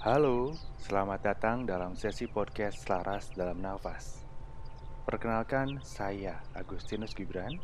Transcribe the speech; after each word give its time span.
Halo, 0.00 0.56
selamat 0.80 1.20
datang 1.20 1.68
dalam 1.68 1.92
sesi 1.92 2.24
podcast 2.24 2.88
Selaras 2.88 3.36
dalam 3.36 3.60
Nafas. 3.60 4.24
Perkenalkan, 5.04 5.76
saya 5.84 6.40
Agustinus 6.56 7.12
Gibran. 7.12 7.60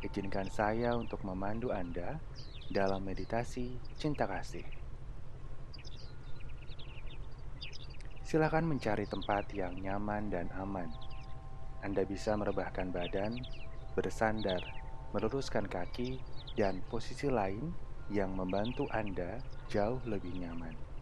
Izinkan 0.00 0.48
saya 0.48 0.96
untuk 0.96 1.20
memandu 1.28 1.76
Anda 1.76 2.24
dalam 2.72 3.04
meditasi 3.04 3.76
cinta 4.00 4.24
kasih. 4.24 4.64
Silakan 8.24 8.64
mencari 8.64 9.04
tempat 9.04 9.52
yang 9.52 9.76
nyaman 9.76 10.32
dan 10.32 10.48
aman. 10.56 10.88
Anda 11.84 12.08
bisa 12.08 12.32
merebahkan 12.32 12.96
badan, 12.96 13.44
bersandar, 13.92 14.64
meluruskan 15.12 15.68
kaki, 15.68 16.16
dan 16.56 16.80
posisi 16.88 17.28
lain 17.28 17.76
yang 18.08 18.32
membantu 18.32 18.88
Anda 18.88 19.36
jauh 19.68 20.00
lebih 20.08 20.32
nyaman. 20.40 20.93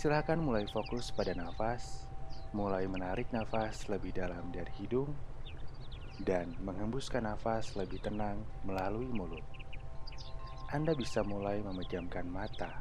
Silakan 0.00 0.40
mulai 0.40 0.64
fokus 0.64 1.12
pada 1.12 1.36
nafas, 1.36 2.08
mulai 2.56 2.88
menarik 2.88 3.28
nafas 3.36 3.84
lebih 3.84 4.16
dalam 4.16 4.48
dari 4.48 4.72
hidung, 4.80 5.12
dan 6.16 6.56
menghembuskan 6.64 7.28
nafas 7.28 7.76
lebih 7.76 8.00
tenang 8.00 8.40
melalui 8.64 9.12
mulut. 9.12 9.44
Anda 10.72 10.96
bisa 10.96 11.20
mulai 11.20 11.60
memejamkan 11.60 12.24
mata. 12.32 12.80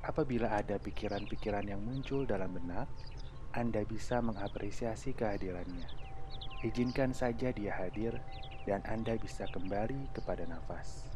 Apabila 0.00 0.48
ada 0.48 0.80
pikiran-pikiran 0.80 1.68
yang 1.68 1.84
muncul 1.84 2.24
dalam 2.24 2.56
benak, 2.56 2.88
Anda 3.52 3.84
bisa 3.84 4.24
mengapresiasi 4.24 5.12
kehadirannya. 5.12 5.92
Izinkan 6.64 7.12
saja 7.12 7.52
dia 7.52 7.76
hadir, 7.84 8.16
dan 8.64 8.80
Anda 8.88 9.20
bisa 9.20 9.44
kembali 9.52 10.08
kepada 10.16 10.48
nafas. 10.48 11.15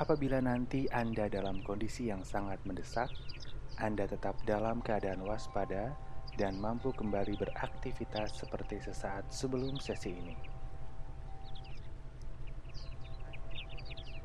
Apabila 0.00 0.40
nanti 0.40 0.88
Anda 0.88 1.28
dalam 1.28 1.60
kondisi 1.60 2.08
yang 2.08 2.24
sangat 2.24 2.64
mendesak, 2.64 3.12
Anda 3.76 4.08
tetap 4.08 4.32
dalam 4.48 4.80
keadaan 4.80 5.20
waspada 5.28 5.92
dan 6.40 6.56
mampu 6.56 6.88
kembali 6.96 7.36
beraktivitas 7.36 8.32
seperti 8.40 8.80
sesaat 8.80 9.28
sebelum 9.28 9.76
sesi 9.76 10.16
ini. 10.16 10.36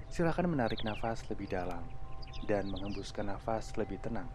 Silakan 0.08 0.56
menarik 0.56 0.80
nafas 0.88 1.28
lebih 1.28 1.52
dalam 1.52 1.84
dan 2.48 2.72
menghembuskan 2.72 3.28
nafas 3.28 3.76
lebih 3.76 4.00
tenang. 4.00 4.32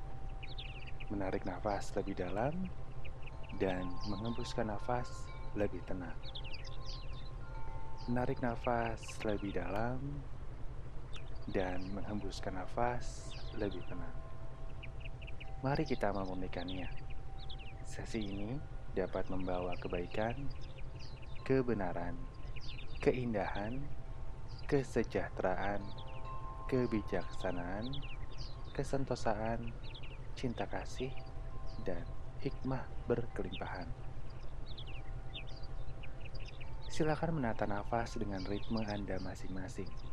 Menarik 1.08 1.48
nafas 1.48 1.88
lebih 1.96 2.20
dalam 2.20 2.52
dan 3.56 3.88
menghembuskan 4.12 4.68
nafas 4.68 5.24
lebih 5.56 5.80
tenang. 5.88 6.20
Menarik 8.12 8.44
nafas 8.44 9.00
lebih 9.24 9.56
dalam 9.56 10.04
dan 11.50 11.82
menghembuskan 11.90 12.54
nafas 12.54 13.34
lebih 13.58 13.82
tenang. 13.90 14.14
Mari 15.60 15.82
kita 15.82 16.14
memurnikannya. 16.14 16.86
Sesi 17.82 18.22
ini 18.22 18.54
dapat 18.94 19.26
membawa 19.28 19.74
kebaikan, 19.76 20.46
kebenaran, 21.42 22.14
keindahan, 23.02 23.82
kesejahteraan, 24.70 25.82
kebijaksanaan, 26.70 27.90
kesentosaan, 28.70 29.74
cinta 30.38 30.70
kasih, 30.70 31.10
dan 31.82 32.06
hikmah 32.40 32.86
berkelimpahan. 33.10 33.90
Silakan 36.86 37.42
menata 37.42 37.66
nafas 37.66 38.14
dengan 38.14 38.46
ritme 38.46 38.86
Anda 38.86 39.18
masing-masing 39.18 40.09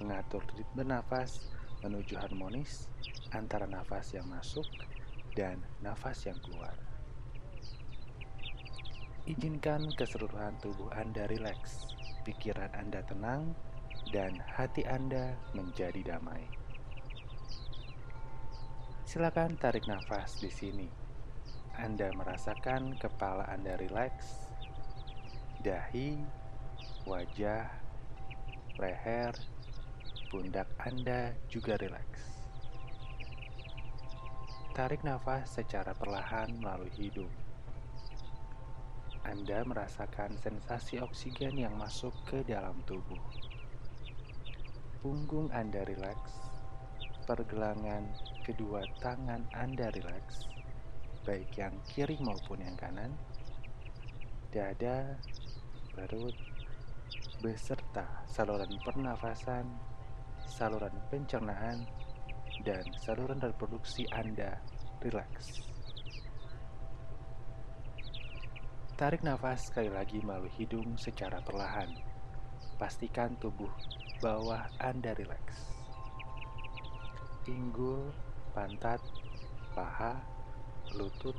mengatur 0.00 0.42
ritme 0.56 0.82
nafas 0.82 1.44
menuju 1.84 2.16
harmonis 2.16 2.88
antara 3.30 3.68
nafas 3.68 4.16
yang 4.16 4.26
masuk 4.26 4.66
dan 5.36 5.60
nafas 5.84 6.26
yang 6.26 6.40
keluar. 6.42 6.74
Izinkan 9.28 9.92
keseluruhan 9.94 10.58
tubuh 10.58 10.90
Anda 10.96 11.28
rileks, 11.28 11.86
pikiran 12.26 12.72
Anda 12.74 13.04
tenang, 13.06 13.54
dan 14.10 14.40
hati 14.42 14.82
Anda 14.88 15.38
menjadi 15.54 16.16
damai. 16.16 16.42
Silakan 19.06 19.60
tarik 19.60 19.86
nafas 19.86 20.40
di 20.40 20.50
sini. 20.50 20.88
Anda 21.78 22.10
merasakan 22.16 22.98
kepala 22.98 23.46
Anda 23.46 23.78
rileks, 23.78 24.50
dahi, 25.62 26.18
wajah, 27.06 27.70
leher, 28.80 29.34
pundak 30.30 30.70
Anda 30.78 31.34
juga 31.50 31.74
rileks. 31.74 32.38
Tarik 34.70 35.02
nafas 35.02 35.58
secara 35.58 35.90
perlahan 35.90 36.54
melalui 36.54 36.94
hidung. 36.94 37.34
Anda 39.26 39.66
merasakan 39.66 40.38
sensasi 40.38 41.02
oksigen 41.02 41.58
yang 41.58 41.74
masuk 41.74 42.14
ke 42.30 42.46
dalam 42.46 42.78
tubuh. 42.86 43.18
Punggung 45.02 45.50
Anda 45.50 45.82
rileks, 45.82 46.38
pergelangan 47.26 48.14
kedua 48.46 48.86
tangan 49.02 49.50
Anda 49.50 49.90
rileks, 49.90 50.46
baik 51.26 51.58
yang 51.58 51.74
kiri 51.90 52.22
maupun 52.22 52.62
yang 52.62 52.78
kanan, 52.78 53.18
dada, 54.54 55.18
perut, 55.90 56.38
beserta 57.42 58.06
saluran 58.30 58.78
pernafasan 58.86 59.89
saluran 60.50 60.92
pencernaan, 61.08 61.86
dan 62.66 62.82
saluran 62.98 63.38
reproduksi 63.38 64.04
Anda 64.10 64.58
rileks. 65.00 65.62
Tarik 69.00 69.24
nafas 69.24 69.72
sekali 69.72 69.88
lagi 69.88 70.20
melalui 70.20 70.52
hidung 70.60 70.98
secara 71.00 71.40
perlahan. 71.40 71.88
Pastikan 72.76 73.32
tubuh 73.40 73.70
bawah 74.20 74.68
Anda 74.76 75.16
rileks. 75.16 75.72
Pinggul, 77.46 78.12
pantat, 78.52 79.00
paha, 79.72 80.20
lutut, 80.92 81.38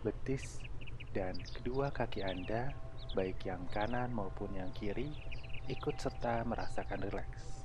betis, 0.00 0.62
dan 1.12 1.36
kedua 1.52 1.92
kaki 1.92 2.24
Anda, 2.24 2.72
baik 3.12 3.44
yang 3.44 3.68
kanan 3.68 4.08
maupun 4.16 4.56
yang 4.56 4.72
kiri, 4.72 5.12
ikut 5.68 6.00
serta 6.00 6.40
merasakan 6.48 7.04
rileks. 7.04 7.63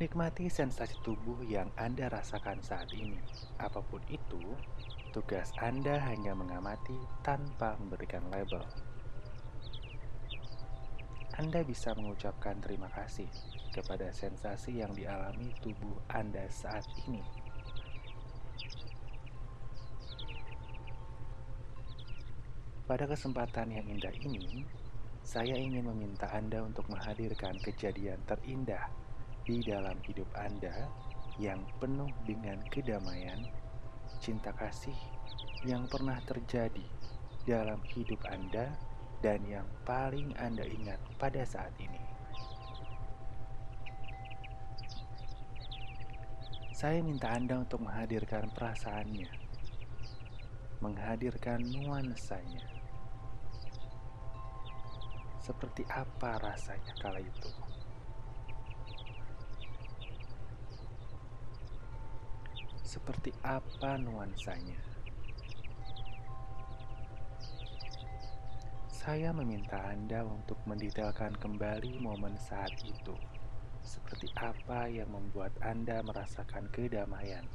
Nikmati 0.00 0.48
sensasi 0.48 0.96
tubuh 1.04 1.44
yang 1.44 1.68
Anda 1.76 2.08
rasakan 2.08 2.64
saat 2.64 2.88
ini. 2.96 3.20
Apa 3.60 3.84
pun 3.84 4.00
itu, 4.08 4.40
tugas 5.12 5.52
Anda 5.60 6.00
hanya 6.00 6.32
mengamati 6.32 6.96
tanpa 7.20 7.76
memberikan 7.76 8.24
label. 8.32 8.64
Anda 11.36 11.60
bisa 11.60 11.92
mengucapkan 11.92 12.64
terima 12.64 12.88
kasih 12.96 13.28
kepada 13.76 14.08
sensasi 14.08 14.80
yang 14.80 14.96
dialami 14.96 15.52
tubuh 15.60 16.00
Anda 16.08 16.48
saat 16.48 16.88
ini. 17.04 17.20
Pada 22.88 23.04
kesempatan 23.04 23.68
yang 23.68 23.84
indah 23.84 24.16
ini, 24.16 24.64
saya 25.20 25.60
ingin 25.60 25.84
meminta 25.92 26.24
Anda 26.32 26.64
untuk 26.64 26.88
menghadirkan 26.88 27.60
kejadian 27.60 28.16
terindah 28.24 29.09
di 29.50 29.66
dalam 29.66 29.98
hidup 30.06 30.30
Anda 30.38 30.86
yang 31.42 31.58
penuh 31.82 32.06
dengan 32.22 32.62
kedamaian, 32.70 33.50
cinta 34.22 34.54
kasih 34.54 34.94
yang 35.66 35.90
pernah 35.90 36.22
terjadi 36.22 36.86
dalam 37.50 37.82
hidup 37.90 38.22
Anda 38.30 38.70
dan 39.18 39.42
yang 39.50 39.66
paling 39.82 40.38
Anda 40.38 40.62
ingat 40.62 41.02
pada 41.18 41.42
saat 41.42 41.74
ini. 41.82 41.98
Saya 46.70 47.02
minta 47.02 47.34
Anda 47.34 47.58
untuk 47.58 47.82
menghadirkan 47.82 48.54
perasaannya, 48.54 49.34
menghadirkan 50.78 51.58
nuansanya. 51.74 52.70
Seperti 55.42 55.82
apa 55.90 56.38
rasanya 56.38 56.94
kala 57.02 57.18
itu? 57.18 57.69
Seperti 62.90 63.30
apa 63.46 63.94
nuansanya. 64.02 64.74
Saya 68.90 69.30
meminta 69.30 69.78
Anda 69.78 70.26
untuk 70.26 70.58
mendetailkan 70.66 71.38
kembali 71.38 72.02
momen 72.02 72.34
saat 72.34 72.74
itu, 72.82 73.14
seperti 73.86 74.26
apa 74.34 74.90
yang 74.90 75.06
membuat 75.06 75.54
Anda 75.62 76.02
merasakan 76.02 76.66
kedamaian, 76.74 77.46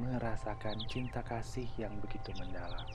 merasakan 0.00 0.80
cinta 0.88 1.20
kasih 1.20 1.68
yang 1.76 1.92
begitu 2.00 2.32
mendalam. 2.40 2.88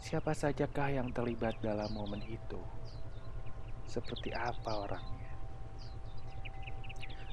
Siapa 0.00 0.32
sajakah 0.32 0.96
yang 0.96 1.12
terlibat 1.12 1.60
dalam 1.60 1.92
momen 1.92 2.24
itu? 2.24 2.58
Seperti 3.84 4.32
apa 4.32 4.88
orangnya? 4.88 5.19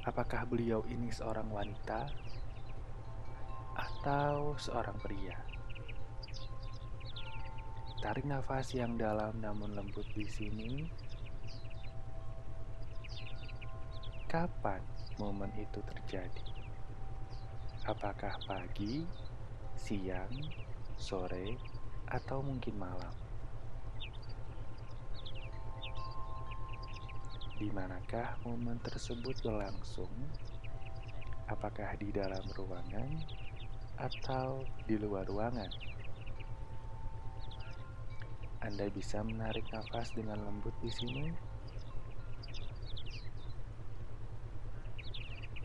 Apakah 0.08 0.48
beliau 0.48 0.88
ini 0.88 1.12
seorang 1.12 1.52
wanita 1.52 2.08
atau 3.76 4.56
seorang 4.56 4.96
pria? 5.04 5.36
Tarik 8.00 8.24
nafas 8.24 8.72
yang 8.72 8.96
dalam 8.96 9.36
namun 9.44 9.76
lembut 9.76 10.08
di 10.16 10.24
sini. 10.24 10.88
Kapan 14.32 14.80
momen 15.20 15.52
itu 15.60 15.84
terjadi? 15.84 16.46
Apakah 17.84 18.40
pagi, 18.48 19.04
siang, 19.76 20.32
sore, 20.96 21.60
atau 22.08 22.40
mungkin 22.40 22.80
malam. 22.80 23.27
Di 27.58 27.74
manakah 27.74 28.38
momen 28.46 28.78
tersebut 28.78 29.42
berlangsung? 29.42 30.14
Apakah 31.50 31.98
di 31.98 32.14
dalam 32.14 32.46
ruangan 32.54 33.10
atau 33.98 34.62
di 34.86 34.94
luar 34.94 35.26
ruangan? 35.26 35.74
Anda 38.62 38.86
bisa 38.94 39.26
menarik 39.26 39.66
nafas 39.74 40.14
dengan 40.14 40.46
lembut 40.46 40.78
di 40.86 40.94
sini. 40.94 41.26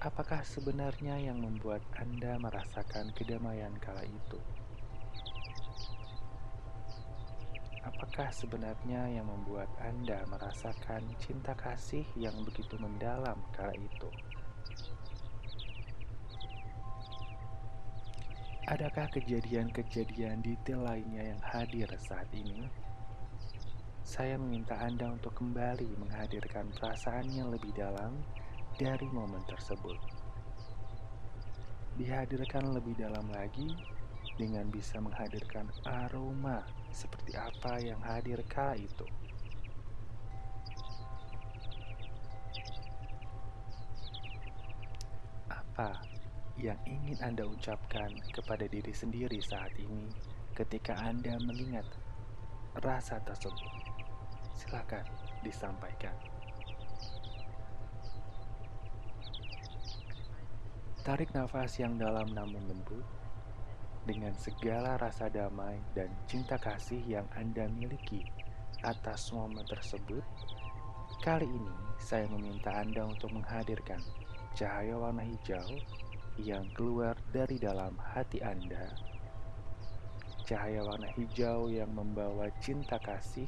Apakah 0.00 0.48
sebenarnya 0.48 1.20
yang 1.20 1.44
membuat 1.44 1.84
Anda 2.00 2.40
merasakan 2.40 3.12
kedamaian 3.12 3.76
kala 3.76 4.08
itu? 4.08 4.40
Apakah 8.12 8.28
sebenarnya 8.28 9.08
yang 9.08 9.24
membuat 9.24 9.72
Anda 9.80 10.20
merasakan 10.28 11.00
cinta 11.16 11.56
kasih 11.56 12.04
yang 12.12 12.36
begitu 12.44 12.76
mendalam 12.76 13.40
kala 13.56 13.72
itu? 13.72 14.12
Adakah 18.68 19.08
kejadian-kejadian 19.16 20.44
detail 20.44 20.84
lainnya 20.84 21.32
yang 21.32 21.40
hadir 21.40 21.88
saat 21.96 22.28
ini? 22.36 22.68
Saya 24.04 24.36
meminta 24.36 24.76
Anda 24.76 25.08
untuk 25.08 25.32
kembali 25.32 25.96
menghadirkan 25.96 26.68
perasaan 26.76 27.32
yang 27.32 27.48
lebih 27.48 27.72
dalam 27.72 28.20
dari 28.76 29.08
momen 29.08 29.40
tersebut. 29.48 29.96
Dihadirkan 31.96 32.76
lebih 32.76 32.92
dalam 32.92 33.24
lagi 33.32 33.72
dengan 34.36 34.68
bisa 34.68 35.00
menghadirkan 35.00 35.72
aroma 35.88 36.81
seperti 36.92 37.32
apa 37.34 37.80
yang 37.80 37.98
hadir 38.04 38.44
kala 38.46 38.76
itu. 38.76 39.08
Apa 45.48 46.04
yang 46.60 46.76
ingin 46.84 47.16
Anda 47.24 47.48
ucapkan 47.48 48.12
kepada 48.36 48.68
diri 48.68 48.92
sendiri 48.92 49.40
saat 49.40 49.72
ini 49.80 50.12
ketika 50.52 50.92
Anda 51.00 51.40
mengingat 51.40 51.88
rasa 52.84 53.18
tersebut? 53.24 53.72
Silakan 54.52 55.08
disampaikan. 55.40 56.14
Tarik 61.02 61.34
nafas 61.34 61.82
yang 61.82 61.98
dalam 61.98 62.30
namun 62.30 62.62
lembut 62.70 63.02
dengan 64.02 64.34
segala 64.34 64.98
rasa 64.98 65.30
damai 65.30 65.78
dan 65.94 66.10
cinta 66.26 66.58
kasih 66.58 66.98
yang 67.06 67.26
Anda 67.38 67.70
miliki 67.70 68.26
atas 68.82 69.30
momen 69.30 69.62
tersebut, 69.62 70.26
kali 71.22 71.46
ini 71.46 71.74
saya 72.02 72.26
meminta 72.26 72.74
Anda 72.74 73.06
untuk 73.06 73.30
menghadirkan 73.30 74.02
cahaya 74.58 74.98
warna 74.98 75.22
hijau 75.22 75.78
yang 76.42 76.66
keluar 76.74 77.14
dari 77.30 77.62
dalam 77.62 77.94
hati 77.94 78.42
Anda. 78.42 78.90
Cahaya 80.42 80.82
warna 80.82 81.06
hijau 81.14 81.70
yang 81.70 81.94
membawa 81.94 82.50
cinta 82.58 82.98
kasih, 82.98 83.46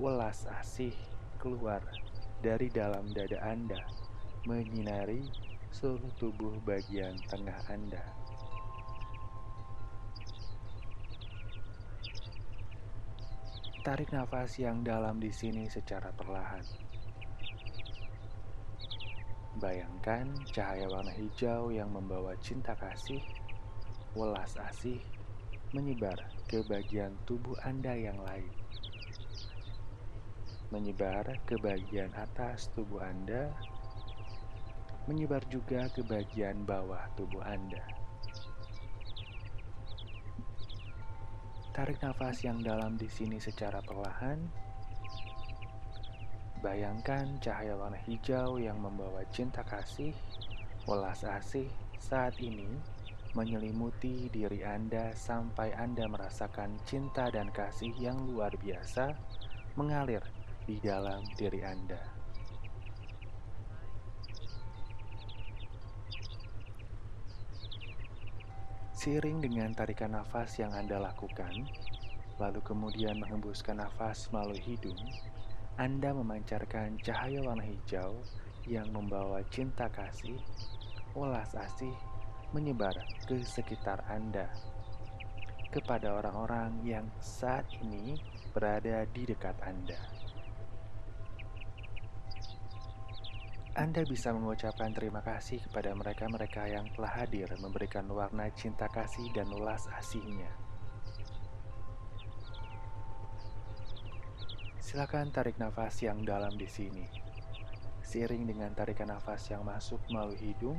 welas 0.00 0.48
asih 0.56 0.96
keluar 1.36 1.84
dari 2.40 2.72
dalam 2.72 3.12
dada 3.12 3.36
Anda, 3.44 3.84
menyinari 4.48 5.28
seluruh 5.68 6.12
tubuh 6.16 6.56
bagian 6.64 7.20
tengah 7.28 7.60
Anda. 7.68 8.23
Tarik 13.84 14.16
nafas 14.16 14.56
yang 14.56 14.80
dalam 14.80 15.20
di 15.20 15.28
sini 15.28 15.68
secara 15.68 16.08
perlahan. 16.08 16.64
Bayangkan 19.60 20.24
cahaya 20.56 20.88
warna 20.88 21.12
hijau 21.12 21.68
yang 21.68 21.92
membawa 21.92 22.32
cinta 22.40 22.72
kasih, 22.80 23.20
welas 24.16 24.56
asih, 24.56 25.04
menyebar 25.76 26.16
ke 26.48 26.64
bagian 26.64 27.12
tubuh 27.28 27.60
Anda 27.60 27.92
yang 27.92 28.16
lain. 28.24 28.56
Menyebar 30.72 31.44
ke 31.44 31.60
bagian 31.60 32.08
atas 32.16 32.72
tubuh 32.72 33.04
Anda, 33.04 33.52
menyebar 35.04 35.44
juga 35.52 35.92
ke 35.92 36.00
bagian 36.00 36.64
bawah 36.64 37.04
tubuh 37.20 37.44
Anda. 37.44 38.03
Tarik 41.74 41.98
nafas 42.06 42.46
yang 42.46 42.62
dalam 42.62 42.94
di 42.94 43.10
sini 43.10 43.42
secara 43.42 43.82
perlahan. 43.82 44.38
Bayangkan 46.62 47.26
cahaya 47.42 47.74
warna 47.74 47.98
hijau 48.06 48.62
yang 48.62 48.78
membawa 48.78 49.26
cinta 49.34 49.66
kasih, 49.66 50.14
welas 50.86 51.26
asih 51.26 51.66
saat 51.98 52.38
ini 52.38 52.78
menyelimuti 53.34 54.30
diri 54.30 54.62
Anda 54.62 55.18
sampai 55.18 55.74
Anda 55.74 56.06
merasakan 56.06 56.78
cinta 56.86 57.26
dan 57.34 57.50
kasih 57.50 57.90
yang 57.98 58.22
luar 58.22 58.54
biasa 58.54 59.10
mengalir 59.74 60.22
di 60.70 60.78
dalam 60.78 61.26
diri 61.34 61.58
Anda. 61.66 62.13
Seiring 69.04 69.44
dengan 69.44 69.68
tarikan 69.76 70.16
nafas 70.16 70.56
yang 70.56 70.72
Anda 70.72 70.96
lakukan, 70.96 71.52
lalu 72.40 72.64
kemudian 72.64 73.20
menghembuskan 73.20 73.76
nafas 73.76 74.32
melalui 74.32 74.64
hidung, 74.64 74.96
Anda 75.76 76.16
memancarkan 76.16 76.96
cahaya 77.04 77.44
warna 77.44 77.68
hijau 77.68 78.24
yang 78.64 78.88
membawa 78.88 79.44
cinta 79.52 79.92
kasih, 79.92 80.40
welas 81.12 81.52
asih 81.52 81.92
menyebar 82.56 82.96
ke 83.28 83.44
sekitar 83.44 84.00
Anda, 84.08 84.48
kepada 85.68 86.16
orang-orang 86.16 86.80
yang 86.80 87.04
saat 87.20 87.68
ini 87.84 88.16
berada 88.56 89.04
di 89.12 89.28
dekat 89.28 89.60
Anda. 89.68 90.00
Anda 93.74 94.06
bisa 94.06 94.30
mengucapkan 94.30 94.94
terima 94.94 95.18
kasih 95.18 95.58
kepada 95.66 95.90
mereka-mereka 95.98 96.70
yang 96.70 96.86
telah 96.94 97.10
hadir 97.10 97.50
memberikan 97.58 98.06
warna 98.06 98.46
cinta 98.54 98.86
kasih 98.86 99.34
dan 99.34 99.50
ulas 99.50 99.90
asihnya. 99.98 100.46
Silakan 104.78 105.34
tarik 105.34 105.58
nafas 105.58 105.98
yang 106.06 106.22
dalam 106.22 106.54
di 106.54 106.70
sini. 106.70 107.02
Seiring 108.06 108.46
dengan 108.46 108.70
tarikan 108.78 109.10
nafas 109.10 109.50
yang 109.50 109.66
masuk 109.66 109.98
melalui 110.06 110.38
hidung, 110.38 110.78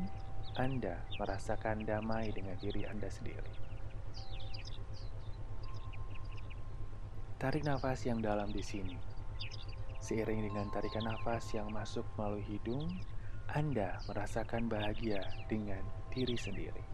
Anda 0.56 1.04
merasakan 1.20 1.84
damai 1.84 2.32
dengan 2.32 2.56
diri 2.64 2.88
Anda 2.88 3.12
sendiri. 3.12 3.52
Tarik 7.44 7.68
nafas 7.68 8.08
yang 8.08 8.24
dalam 8.24 8.56
di 8.56 8.64
sini. 8.64 9.15
Seiring 10.06 10.54
dengan 10.54 10.70
tarikan 10.70 11.02
nafas 11.02 11.50
yang 11.58 11.66
masuk 11.74 12.06
melalui 12.14 12.46
hidung, 12.46 12.94
Anda 13.50 13.98
merasakan 14.06 14.70
bahagia 14.70 15.18
dengan 15.50 15.82
diri 16.14 16.38
sendiri. 16.38 16.86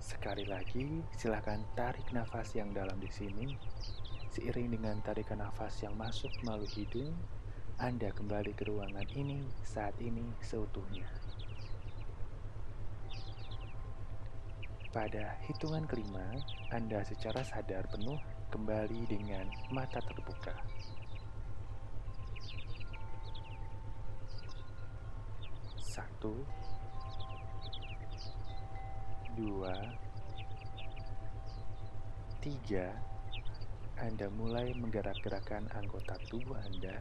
Sekali 0.00 0.48
lagi, 0.48 1.04
silakan 1.20 1.68
tarik 1.76 2.08
nafas 2.16 2.56
yang 2.56 2.72
dalam 2.72 2.96
di 2.96 3.12
sini. 3.12 3.60
Seiring 4.32 4.72
dengan 4.72 5.04
tarikan 5.04 5.44
nafas 5.44 5.84
yang 5.84 5.92
masuk 6.00 6.32
melalui 6.48 6.72
hidung, 6.72 7.12
Anda 7.76 8.08
kembali 8.08 8.56
ke 8.56 8.72
ruangan 8.72 9.04
ini 9.12 9.44
saat 9.68 9.92
ini 10.00 10.32
seutuhnya. 10.40 11.04
Pada 14.96 15.36
hitungan 15.44 15.84
kelima, 15.84 16.40
Anda 16.72 17.04
secara 17.04 17.44
sadar 17.44 17.84
penuh 17.92 18.39
kembali 18.50 19.06
dengan 19.06 19.46
mata 19.70 20.02
terbuka. 20.02 20.50
Satu, 25.78 26.34
dua, 29.38 29.74
Tiga, 32.40 32.90
Anda 34.00 34.26
mulai 34.34 34.74
menggerak-gerakkan 34.74 35.70
anggota 35.76 36.18
tubuh 36.26 36.58
Anda. 36.58 36.98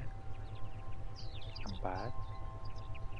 Empat, 1.65 2.12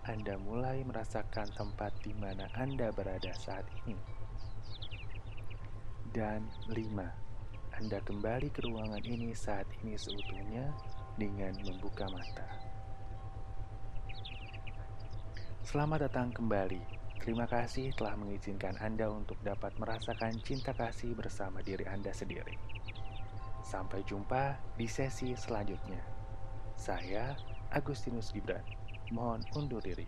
Anda 0.06 0.36
mulai 0.38 0.86
merasakan 0.86 1.50
tempat 1.58 1.96
di 2.06 2.14
mana 2.14 2.46
Anda 2.54 2.94
berada 2.94 3.32
saat 3.34 3.64
ini. 3.88 3.96
Dan 6.12 6.44
lima, 6.68 7.29
Anda 7.80 8.04
kembali 8.04 8.52
ke 8.52 8.68
ruangan 8.68 9.00
ini 9.08 9.32
saat 9.32 9.64
ini 9.80 9.96
seutuhnya 9.96 10.68
dengan 11.16 11.56
membuka 11.64 12.12
mata. 12.12 12.44
Selamat 15.64 16.12
datang 16.12 16.36
kembali 16.36 17.00
Terima 17.20 17.48
kasih 17.48 17.92
telah 17.96 18.16
mengizinkan 18.16 18.80
Anda 18.80 19.12
untuk 19.12 19.40
dapat 19.44 19.76
merasakan 19.76 20.40
cinta 20.40 20.72
kasih 20.72 21.16
bersama 21.16 21.60
diri 21.60 21.84
Anda 21.84 22.16
sendiri. 22.16 22.56
Sampai 23.60 24.08
jumpa 24.08 24.60
di 24.80 24.88
sesi 24.88 25.36
selanjutnya. 25.36 26.00
Saya 26.80 27.36
Agustinus 27.76 28.32
Gibran. 28.32 28.64
Mohon 29.12 29.44
undur 29.56 29.84
diri. 29.84 30.08